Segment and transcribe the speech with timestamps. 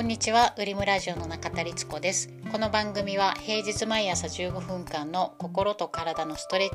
[0.00, 2.30] こんにちは、ウリムラジオの中田律子です。
[2.50, 6.70] この番組は平日毎朝15分間の心と体のストレッ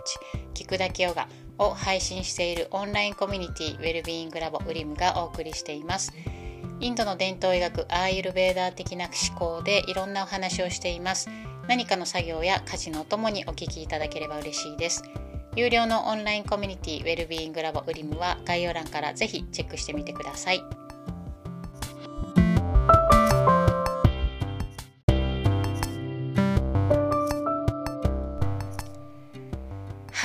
[0.54, 1.27] チ、聞くだけヨガ
[1.57, 6.14] を配信しているオンラインコミュニティウェルビーイングラボウリムがお送りしています。
[6.80, 11.28] インドの伝統医学アーユルベーダー的な思考でいろんなお話をしています。
[11.68, 15.04] 何かの作業や家事のお供にお聞きいただければ嬉しいです。
[15.55, 20.84] 有料のオンラインコミュニティウェルビーイングラボウリムは概要欄からぜひチェックしてみてください。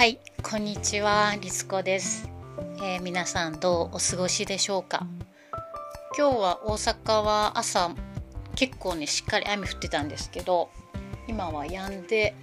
[0.00, 2.26] はい、こんにちは、リツコです、
[2.78, 5.06] えー皆さんどうお過ごしでしょうか？
[6.16, 7.94] 今日は大阪は朝
[8.54, 10.70] 結構ねしっかり雨降ってたんですけど
[11.28, 12.34] 今は止んで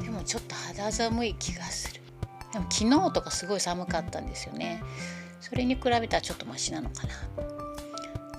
[0.00, 2.02] でもちょっと肌寒い気がする。
[2.52, 4.80] でも昨日とかすごい寒かったんですよね。
[5.40, 7.14] それに比べたらちょっとマシなのかな。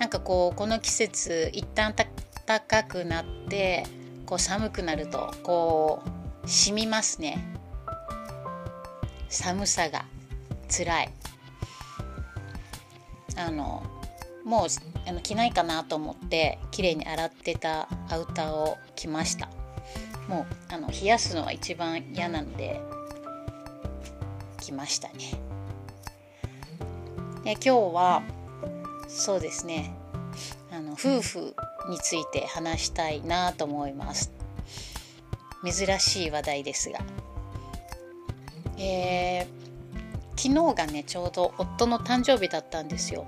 [0.00, 3.84] なんかこうこの季節一旦暖かくなって
[4.24, 6.02] こう寒くなるとこ
[6.42, 7.46] う染みますね。
[9.34, 10.04] 寒さが
[10.68, 11.12] 辛い。
[13.36, 13.82] あの
[14.44, 14.66] もう
[15.08, 19.48] あの着ないかなと思って綺麗に洗ってたアウターを着ました。
[20.28, 22.80] もうあの冷やすのは一番嫌なので
[24.60, 25.14] 着ましたね。
[27.42, 28.22] で今日は
[29.08, 29.94] そうですね。
[30.70, 31.56] あの夫婦
[31.88, 34.30] について話したいなと思います。
[35.64, 37.00] 珍しい話題ですが。
[38.84, 39.46] え
[40.36, 43.26] 昨日がねちょうど夫の誕生日だったんですよ。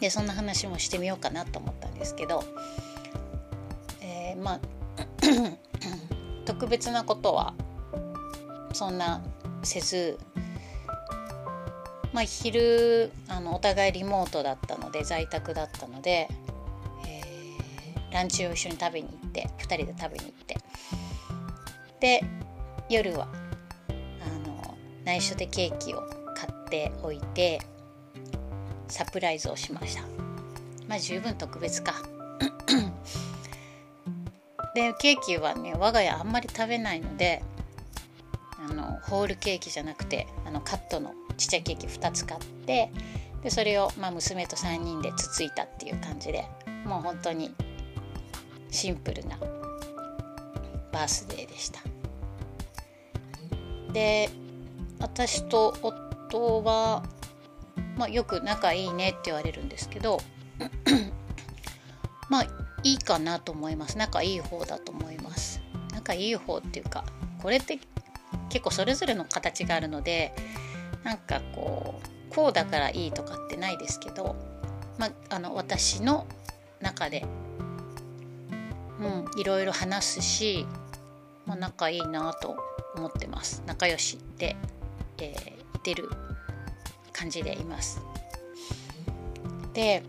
[0.00, 2.44] でそんな話もしてみようかなと思ったんですけど、
[4.02, 4.60] えーまあ
[6.44, 7.54] 特別なことは
[8.74, 9.22] そんな
[9.62, 10.18] せず
[12.12, 16.28] まあ昼あのお互いリモートだったので在宅だったので、
[17.06, 20.56] えーランチを一緒に食べに行って2人で食べに行って。
[22.00, 22.22] で
[22.90, 23.26] 夜は
[25.04, 26.02] 内緒でケーキを
[26.34, 27.60] 買っておいて
[28.88, 30.02] サプライズをしました。
[30.88, 31.94] まあ十分特別か。
[34.74, 37.42] でケーキはね我が家あんまり食べないので
[38.68, 42.90] あのホールケーキじゃなくてあのカットのちっちゃいケーキ2つ買って
[43.42, 46.44] でそれを、まあ、娘と3人でつついたっていう感じで
[46.84, 47.54] もう本当に
[48.70, 49.38] シンプルな
[50.90, 51.80] バースデーでした。
[53.92, 54.28] で
[55.04, 57.02] 私と夫は、
[57.98, 60.18] まあ、よく仲いいねって言われるんですけど
[62.30, 62.44] まあ
[62.82, 63.98] いいかなと思います。
[63.98, 65.60] 仲いい方だと思います。
[65.92, 67.04] 仲いい方っていうか
[67.42, 67.78] これって
[68.48, 70.34] 結構それぞれの形があるので
[71.02, 72.00] なんかこ
[72.30, 74.36] うこうだからいいとかってないですけど、
[74.98, 76.26] まあ、あの私の
[76.80, 77.26] 中で、
[79.00, 80.66] うん、いろいろ話すし、
[81.44, 82.56] まあ、仲いいなと
[82.96, 83.62] 思ってます。
[83.66, 84.56] 仲良しって、
[85.18, 86.10] えー言ってる
[87.12, 88.00] 感じでいます。
[89.72, 90.02] で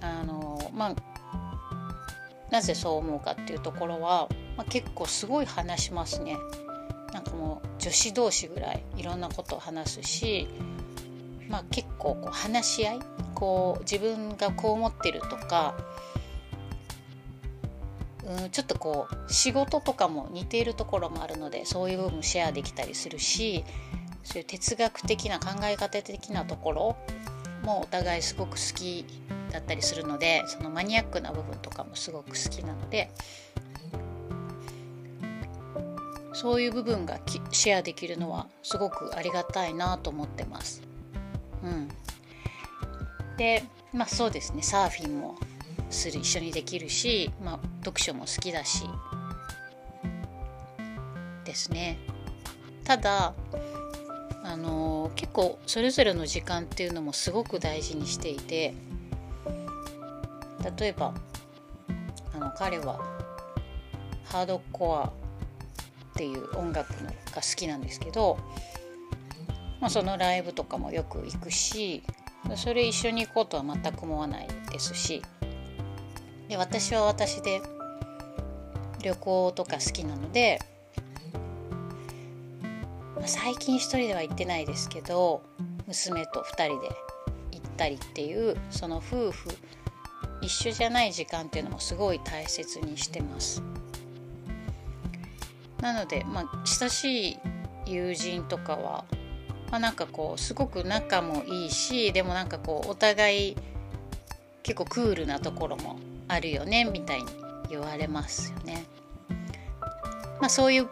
[0.00, 2.14] あのまあ
[2.50, 6.36] なぜそう思うかっていうところは、まあ、結構すごい話しますね。
[7.12, 10.48] なんかもう女子同士ぐらいいろんなことを話すし、
[11.48, 12.98] まあ、結構こう話し合い
[13.34, 15.76] こう自分がこう思ってるとか
[18.24, 23.64] うんちょっとこう仕事とかも似ているところもあるのでそういう部分シェアできたりするし
[24.24, 26.96] そういう哲学的な考え方的なところ
[27.62, 29.04] もお互いすごく好き
[29.50, 33.10] だったりするのでそのマニアックな部分とかもすごく好きなので
[36.32, 37.20] そういう部分が
[37.52, 40.82] シェアできるのはすごくありがたいなと思ってます。
[41.62, 41.88] うん、
[43.36, 45.36] でまあそうですねサーフィンも
[45.90, 48.84] する一緒にできるし、まあ、読書も好きだし
[51.44, 51.98] ですね。
[52.82, 53.32] ただ
[54.64, 58.74] の結構それぞれの時間っていうのもすごく大事にしていて
[60.78, 61.14] 例えば
[62.34, 62.98] あの彼は
[64.24, 65.10] ハードコアっ
[66.14, 68.38] ていう音楽が好きなんですけど、
[69.80, 72.02] まあ、そのライブとかもよく行くし
[72.56, 75.22] それ一緒に行こうとは全く思わないですし
[76.48, 77.62] で私は私で
[79.02, 80.60] 旅行とか好きなので
[83.26, 85.42] 最近一人では行ってないですけど
[85.86, 86.88] 娘と2人で
[87.52, 89.48] 行ったりっていうその夫婦
[90.42, 93.62] 一緒じゃない時間っていうのもすごい大切にしてます
[95.80, 97.38] なのでまあ親しい
[97.86, 99.04] 友人とかは、
[99.70, 103.56] まあ、なんかこうすごく仲もいいしでもなんかこうお互い
[104.62, 105.98] 結構クールなところも
[106.28, 107.26] あるよねみたいに
[107.68, 108.84] 言われますよね。
[110.40, 110.88] まあ、そういう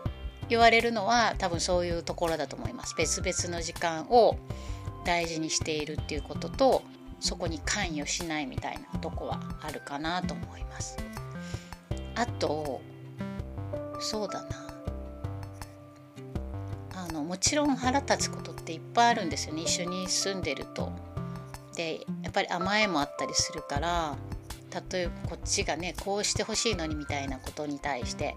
[0.52, 2.94] 言われるのは多分そういうところだと思います。
[2.94, 4.37] 別々の時間を
[5.02, 6.82] 大事にしているっていうことと
[7.20, 10.99] そこに関与しないみたいなとこはあるかなと思います。
[12.14, 12.82] あと
[13.99, 14.49] そうだな
[16.94, 20.93] あのもちろん腹立つことっていっぱいあるんですよね一緒に住んでると。
[21.76, 24.16] でやっぱり甘えもあったりするから
[24.90, 28.37] 例えばこっちがねこうしてほしいのにみたいなことに対して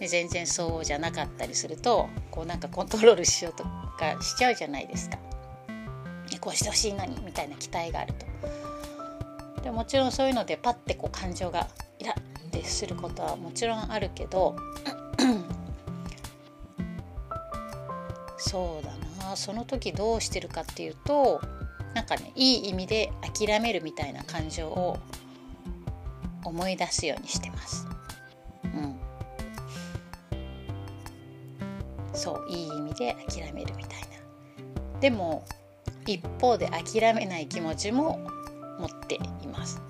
[0.00, 5.18] で全然そうじゃなかったりするとこうなんかコントロールしようとかしちゃうじゃないですか。
[6.42, 8.26] こうしてほしいのにみたいな期待があると。
[9.62, 11.68] でもちろんそういうのでパッてこう感情が
[12.00, 14.56] イラッてすることはもちろんあるけど
[18.36, 18.92] そうだ
[19.24, 21.40] なその時どうしてるかっていうと
[21.94, 24.98] なんかねいい意味で諦めるみたいな感情を
[26.44, 27.91] 思い出すようにしてます。
[32.12, 35.44] そういい意味で諦めるみたいなでも
[36.06, 38.18] 一方で諦めない気持ちも
[38.78, 39.80] 持っています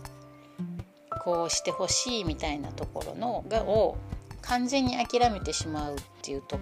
[1.25, 3.97] こうしてほしいみたいなところのがを
[4.43, 6.59] 完全に諦めてしまうっていうと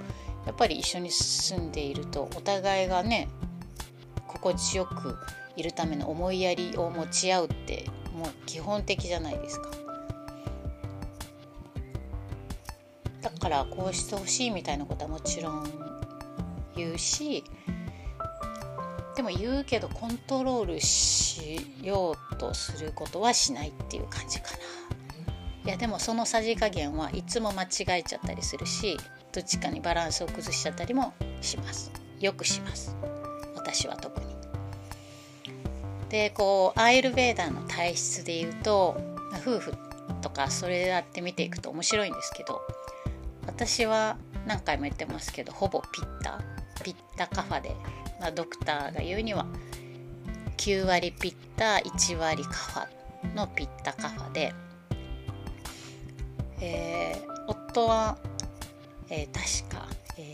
[0.47, 3.29] やっぱり一緒に住んでいるとお互いがね
[4.27, 5.17] 心地よく
[5.57, 9.71] いるための思いやりを持ち合うってもう基本的じゃないですか。
[13.23, 15.65] だからこうしてほしいみたいなことはもちろん
[16.77, 17.45] 言うし
[19.17, 24.57] でも言うけどコントロールしようとすることはしないっていう感じかな。
[25.67, 28.97] いやでもそのさじ加減はいつも間違えちゃったりするし
[29.31, 31.13] どっちかにバランスを崩しちゃったりも
[31.43, 31.93] します。
[32.19, 32.97] よくします。
[33.55, 34.27] 私は特に。
[36.09, 38.97] でこうアイルベーダーの体質で言うと
[39.43, 39.75] 夫婦
[40.23, 42.63] とかそれやって見ていくと面白いんですけど
[43.51, 44.17] 私は
[44.47, 46.41] 何回も言ってますけどほぼピッタ
[46.83, 47.75] ピッタカファで、
[48.21, 49.45] まあ、ドクターが言うには
[50.57, 54.55] 9割ピッタ1割カファのピッタカファで、
[56.61, 58.17] えー、夫は、
[59.11, 59.87] えー、確か
[60.17, 60.25] えー、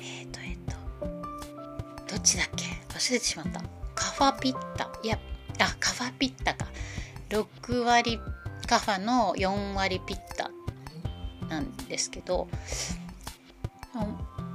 [0.00, 0.58] えー、とえっ、
[2.06, 2.64] とどっちだっけ？
[2.94, 3.62] 忘れてしまった。
[3.94, 4.90] カファピッタ。
[5.02, 5.18] いや
[5.60, 6.66] あカファピッタか。
[7.30, 8.18] 6割
[8.66, 10.50] カファの4割ピッタ。
[11.48, 12.48] なんですけど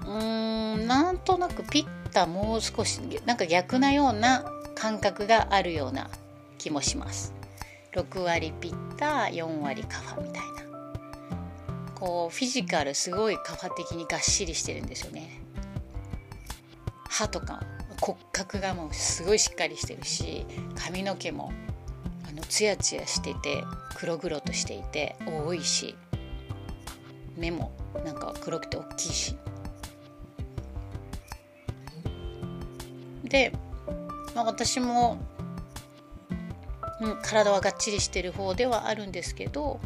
[0.06, 4.44] うんなんとなくピッタもう少しなんか逆なような
[4.76, 6.10] 感覚があるような
[6.58, 7.34] 気もします。
[7.94, 10.62] 6割ピッタ4割カファみたいな。
[11.96, 15.42] こうフィジカルすごいカファ的にがっしりしてるんですよね。
[17.10, 17.64] 歯とか
[18.02, 20.46] 骨格がもうすごいしっかりしてるし
[20.76, 21.52] 髪の毛も
[22.28, 23.64] あのツヤツヤしてて
[23.96, 25.96] 黒々としていて多いし。
[27.42, 27.72] 目も
[28.06, 29.36] なんか黒くて大きいし。
[33.24, 33.52] で、
[34.36, 35.18] まあ、私も、
[37.02, 39.80] うん、体はがっちりしてる方ではあるんですけど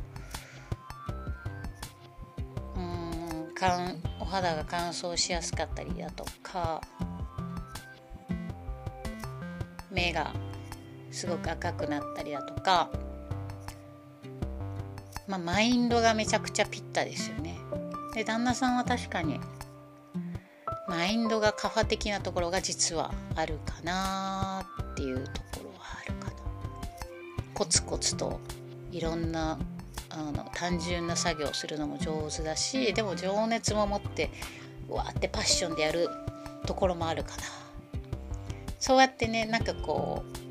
[2.76, 6.82] うんかんお肌が乾燥しやすかったりだとか
[9.92, 10.34] 目が
[11.12, 12.90] すごく赤くなったりだとか
[15.28, 17.58] まあ、マインドがめちゃくちゃピッタですよね。
[18.14, 19.40] で旦那さんは確かに
[20.88, 26.36] マインドがカファ的なところが実はあるかなっていうところはあるかな。
[27.54, 28.40] コツコツと
[28.92, 29.58] いろんな
[30.10, 34.30] あの単純な作業をするのも上手だしでも情熱も持って
[34.88, 36.08] わーってパッションでやる
[36.66, 37.44] ところもあるかな。
[38.80, 40.45] そうやってねなんかこう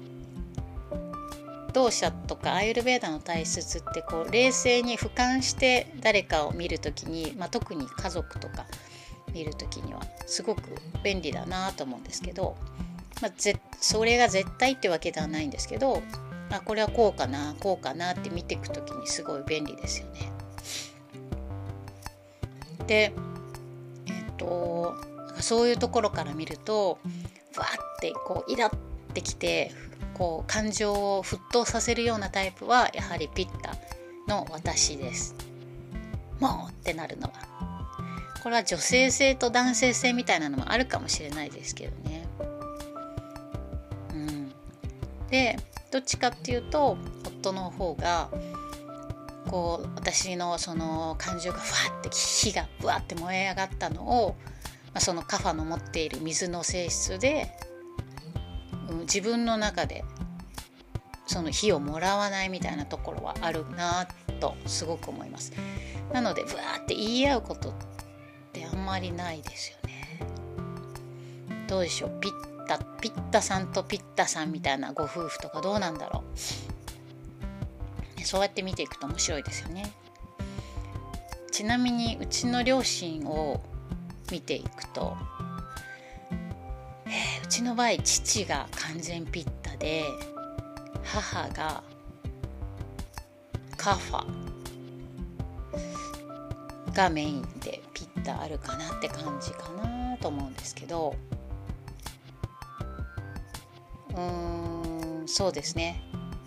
[1.75, 8.64] 同社とかアイルベーダの体質ってこう冷静に俯瞰して誰かを見る時に、まあ、特に家族とか
[9.35, 10.62] 見る時にはすごく
[11.02, 12.57] 便利だなと思うんですけど、
[13.21, 16.00] まあ、ぜそれが絶対ってわけではないんですけど、
[16.50, 20.33] あ、これはこうかなこうかなって見ていく時にすごい便利ですよね。
[22.87, 23.12] で
[24.07, 24.95] えっ、と
[25.40, 26.99] そういうところから見ると
[27.57, 28.71] わってこうイラっ
[29.14, 29.73] てきて
[30.14, 33.75] こう感情を沸騰させるようなタイプはやはりピッタ
[34.28, 35.35] の私です。
[36.40, 37.54] もうってなるのは。
[38.42, 42.26] これは女性性と男性性みたいなのもあるかもしれないですけどね。
[44.12, 44.52] うん、
[45.30, 45.59] で
[45.90, 48.28] どっちかっていうと夫の方が
[49.49, 54.37] こう私のその感情がふわって火がぶわって燃え上がったのを、
[54.87, 57.49] まあ、そのカファの持っている水の性質で
[59.03, 60.05] 自分の中で
[61.26, 64.07] その火をもらわないみたいなところはあるな
[64.41, 65.53] とすごく思います。
[66.12, 67.73] なのでブワーって言い合うことっ
[68.53, 70.21] てあんまりないですよね。
[71.67, 72.21] どうでしょう？
[72.21, 76.38] ピッタピッタさんとピッタさんみたいなご夫婦とかどうなんだろう？
[78.23, 79.93] そうやって見ていくと面白いですよね。
[81.50, 83.62] ちなみにうちの両親を
[84.31, 85.17] 見ていくと、
[87.54, 90.02] ちの場合父が完全ピッタで
[91.04, 91.84] 母が
[93.76, 94.25] カファ
[96.92, 101.14] がメインでピッタあるかなって感じかなと思うんですけど
[104.11, 106.02] うーんそうですね。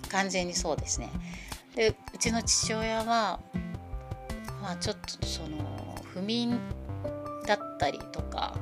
[0.09, 1.09] 完全にそうですね。
[1.73, 3.39] でうちの父親は
[4.61, 6.59] まあちょっとその不眠
[7.45, 8.57] だったりとか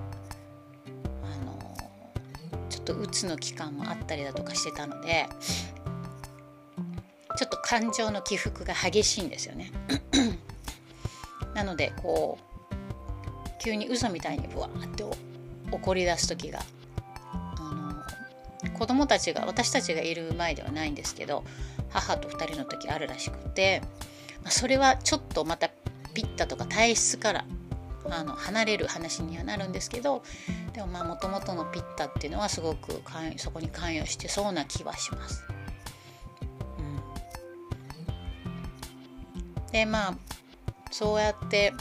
[2.86, 5.28] とうつの期間もあったりだとかしてたので
[7.38, 9.72] ちょっと感情の起伏が激しいんですよね。
[11.54, 12.46] なのでこう
[13.62, 15.04] 急に嘘みたいにブワーって
[15.72, 16.60] 怒り出す時が
[17.34, 18.04] あ
[18.64, 21.44] の子供たちが私たちがいる前ではないんですけど
[21.90, 23.82] 母と2人の時あるらしくて
[24.44, 25.70] まそれはちょっとまた
[26.14, 27.46] ピッタとか体質から
[28.10, 30.24] あの離れる話にはなるんですけど
[30.74, 33.02] でもまあもともとのピッタっていうのはすごく
[33.38, 35.44] そこに関与してそうな気はします。
[39.72, 40.18] でまあ
[40.92, 41.74] そうやって、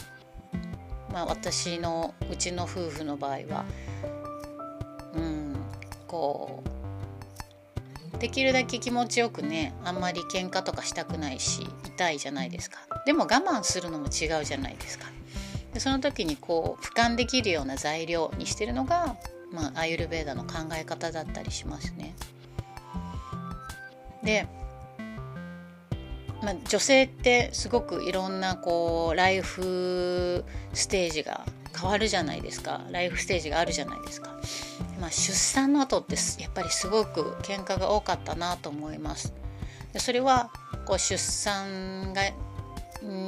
[1.13, 3.65] まあ、私のうちの夫婦の場合は
[5.13, 5.55] うん
[6.05, 6.61] こ
[8.13, 12.79] うできるだけ気持ちよくねあんまり喧嘩とかしたくないし痛いじゃないですか。
[13.05, 15.14] でも我慢するのも違うじゃないですか。
[15.75, 19.17] でその時にこう俯瞰できるような材料にしてるのが、
[19.51, 22.15] まあ、アユルベーダの考え方だったりしますね。
[24.23, 24.47] で
[26.41, 31.45] まあ、女性ってすごくいろんなこうライフステージが
[31.77, 32.81] 変わるじゃないですか。
[32.91, 34.31] ライフステージがあるじゃないですか、
[35.01, 39.33] まあ、出産の後ってやっぱりすごく喧嘩が多かったなと思います。
[39.91, 40.51] でそれは
[40.85, 42.21] こう出産が、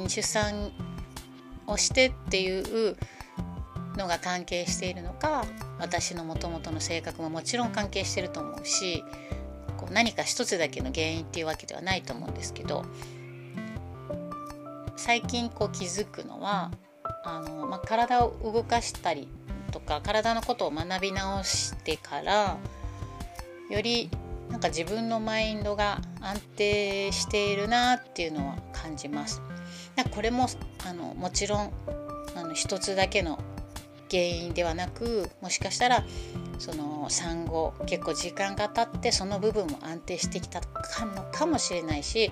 [0.08, 0.72] 出産
[1.68, 2.96] をしてっていう
[3.96, 5.44] のが関係しているのか
[5.78, 9.04] 私のもともとの性格ももちろん関係してると思うし
[9.76, 12.84] こう何か一つだけの原因っていうわけではないと思うんですけど
[14.96, 16.70] 最近こう気づくのは
[17.24, 19.28] あの、まあ、体を動かしたり
[19.70, 22.56] とか体のことを学び直してから
[23.70, 24.10] より
[24.50, 29.42] なんか自分のマインドが安定しているなっていうのは感じます。
[30.04, 30.46] これも
[30.86, 31.72] あのもちろん
[32.34, 33.38] あの一つだけの
[34.10, 36.04] 原因ではなくもしかしたら
[36.58, 42.30] その産後結構時間が経ってその部分も安定してきたかのかもしれないし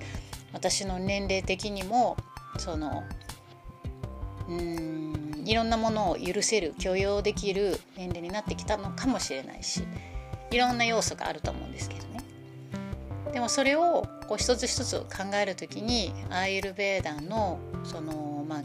[0.52, 2.16] 私の年齢的にも
[2.58, 3.04] その
[4.48, 9.84] うんいろんなものを許せる許容できる年齢になってきたのかもしれないし
[10.50, 12.05] いろんな要素があると思うんですけど。
[13.36, 18.62] でもそれをこう一つ一つ考える時にアーユルベーダンのそのまあ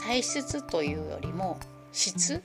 [0.00, 1.58] 体質というよりも
[1.90, 2.40] 質？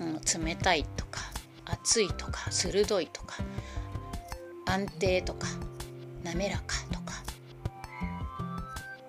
[0.00, 1.20] うん冷たいとか
[1.66, 3.36] 熱いとか鋭いとか
[4.64, 5.48] 安定とか
[6.24, 7.22] 滑らかとか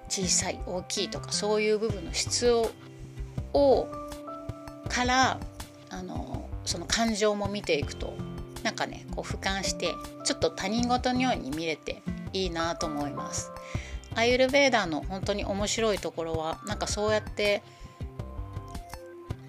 [0.10, 2.70] 小さい大きいとかそういう部分の質を
[3.54, 3.88] を
[4.90, 5.40] から
[5.90, 8.14] あのその感情も見ていくと
[8.64, 12.02] なんかねこう俯瞰してちょっと他人事のように見れて
[12.34, 13.52] いいなと思います。
[14.14, 17.64] アイルベーダーの本当に面白いところはなんかそうやって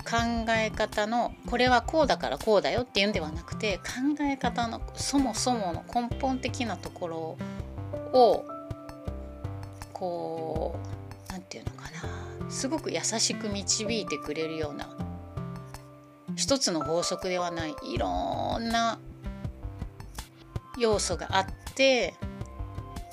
[0.05, 0.19] 考
[0.51, 3.85] え方のこれはこうだからこうだよっていうんではなくて考
[4.21, 7.17] え方のそもそもの根本的なところ
[8.13, 8.45] を
[9.93, 10.77] こ
[11.29, 11.91] う何て言うのか
[12.45, 14.89] なすごく優しく導いてくれるような
[16.37, 17.75] 一つの法則ではない。
[17.85, 18.99] いろんな
[20.79, 22.15] 要素があって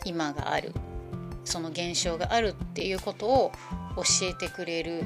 [0.06, 0.74] 今がある。
[1.46, 3.52] その現象があるっていうことを
[3.96, 5.02] 教えてくれる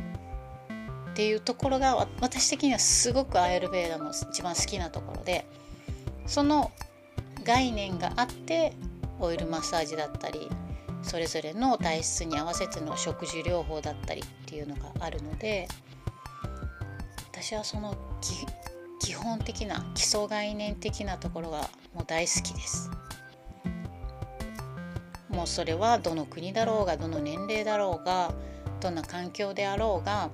[1.13, 5.45] っていうところが私的にはすごくアイルベーダの一番好きなところで
[6.25, 6.71] その
[7.43, 8.73] 概念があって
[9.19, 10.49] オイルマッサージだったり
[11.01, 15.67] それぞれの体質に合わせての食事療法だったりっていうのがあるので
[17.33, 17.95] 私はその
[18.99, 21.61] 基本的な基礎概念的なところが
[21.93, 22.91] もう大好きです。
[25.29, 28.31] もうそれはどの国だろうがどの年齢だろうが
[28.79, 30.29] どんな環境であろうが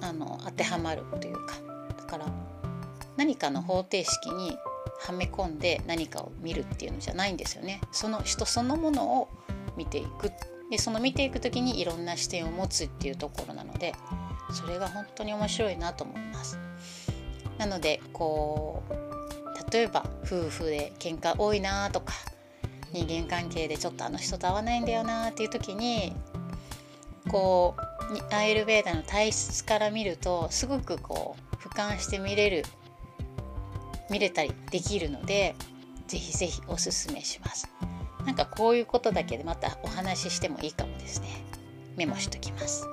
[0.00, 1.54] あの当てはまるというか。
[1.96, 2.26] だから
[3.16, 4.58] 何かの方程式に
[5.00, 7.80] はめ込んで何かを見るっていうのじゃないんですよね。
[7.92, 9.28] その人そのものを
[9.76, 10.32] 見ていく。
[10.70, 13.94] でその見ていく時にいろんな視点を持つっていうところなので
[14.52, 16.58] それが本当に面白いなと思います。
[17.58, 22.14] なのでこう例えば夫婦で喧嘩多いなとか
[22.92, 26.14] 人間関係でちょっとあの人と合わないんだよなっていう時に
[27.28, 32.64] こうアイルベーダの体質から見るとすごくこう俯瞰して見れる
[34.08, 35.54] 見れたりできるので
[36.06, 37.68] ぜひぜひおすすめします。
[38.24, 41.28] なんかこういうことだけでまたお話ししてもいいかもですね。
[41.96, 42.86] メモしときます。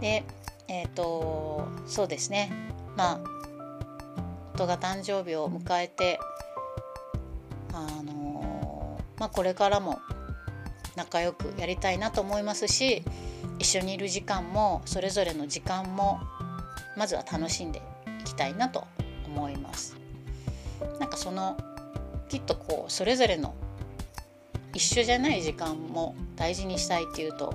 [0.00, 0.24] で
[0.68, 2.52] えっ、ー、とそうですね。
[2.96, 3.20] まあ
[4.54, 6.18] 夫が誕生日を迎えて
[7.72, 10.00] あのまあこれからも
[10.96, 13.04] 仲良くやりたいなと思いますし
[13.60, 16.18] 一緒にいる時間もそれぞれの時間も
[16.96, 17.80] まずは楽しんで
[18.20, 18.84] いきたいなと
[19.26, 19.96] 思います。
[20.98, 21.56] なんかその
[22.28, 23.54] きっとこうそれぞれの
[24.74, 27.54] 一緒じゃない時間も大事にしたいっていうと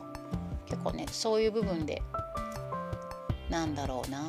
[0.66, 2.02] 結構ねそういう部分で
[3.54, 4.20] なんだろうな。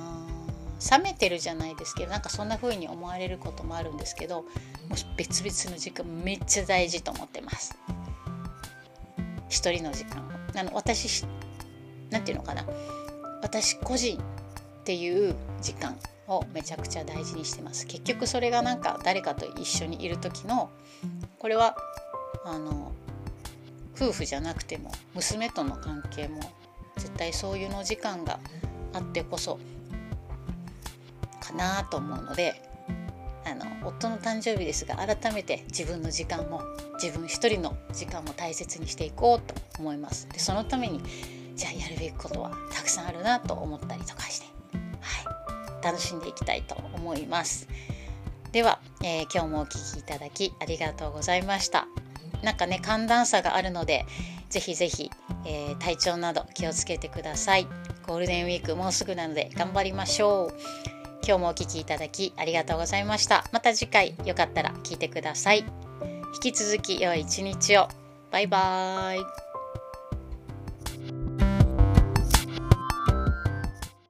[0.91, 4.45] 冷めてるじゃないですけどなんかそんな風に思われることもあるんですけど
[4.91, 7.75] もし別々の時間めっちゃ大事と思ってます。
[9.49, 11.25] 一人の時間あの私
[12.11, 12.67] なんていうのかな。
[13.41, 15.97] 私個人っていう時間
[16.29, 17.87] をめちゃくちゃ大事にしてます。
[17.87, 20.71] 結局それがなんか誰かと一緒にいる時の
[21.39, 21.77] これは
[22.45, 22.93] あの
[23.97, 26.41] 夫婦じゃなくても娘との関係も
[26.99, 28.39] 絶対そういうの時間が
[28.95, 29.59] あってこそ
[31.41, 32.63] かなと思うので
[33.45, 36.63] あの夫の誕生日ですが改めて自分の時間も
[37.03, 40.29] 自分一人の時間も大切にしていこうと思います。
[40.31, 41.03] でそのために
[41.55, 44.47] じゃあやるべきことはたくさんあるなと思ったりとかして、
[45.01, 45.39] は
[45.81, 47.69] い、楽しんでいきたいと思います。
[48.53, 51.87] では、えー、今日もお聴きいただきありがとうございました。
[52.43, 54.07] なんかね寒暖差があるので
[54.49, 55.11] ぜひぜひ、
[55.45, 57.67] えー、体調など気をつけてください。
[58.07, 60.55] ゴールデンウィークもうすぐなので頑張りましょう。
[61.27, 63.45] 今日もお聴きいただきありがとうございました。
[63.53, 65.65] また次回よかったら聞いてください。
[66.35, 67.89] 引き続き良い一日を。
[68.31, 69.54] バイバーイ。